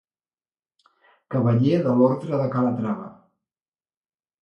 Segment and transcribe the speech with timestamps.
[1.35, 3.15] Cavaller de l'ordre de Calatrava.